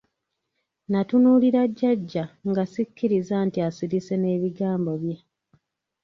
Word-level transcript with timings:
Natunuulira 0.91 1.61
jjajja 1.69 2.23
nga 2.49 2.63
sikikkiriza 2.71 3.35
nti 3.47 3.57
asirise 3.67 4.13
n'ebigambo 4.19 4.91
bye. 5.01 5.17